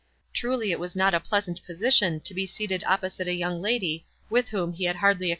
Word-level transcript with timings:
Truly 0.33 0.71
it 0.71 0.79
was 0.79 0.95
not 0.95 1.13
a 1.13 1.19
pleasant 1.19 1.63
position 1.63 2.21
to 2.21 2.33
be 2.33 2.47
seated 2.47 2.81
oppo 2.87 3.11
site 3.11 3.27
a 3.27 3.35
young 3.35 3.61
lady 3.61 4.03
with 4.31 4.47
whom 4.49 4.73
he 4.73 4.85
had 4.85 4.95
hardly 4.95 4.97
ex 4.97 4.99
WISE 4.99 5.09
AND 5.11 5.19
OTHERWISE. 5.19 5.29